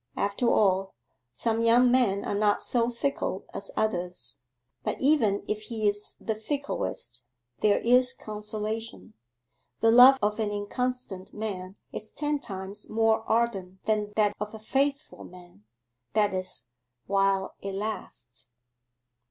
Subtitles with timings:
[0.17, 0.95] After all,
[1.31, 4.39] some young men are not so fickle as others;
[4.83, 7.21] but even if he's the ficklest,
[7.59, 9.13] there is consolation.
[9.81, 14.59] The love of an inconstant man is ten times more ardent than that of a
[14.59, 15.65] faithful man
[16.13, 16.65] that is,
[17.05, 18.49] while it lasts.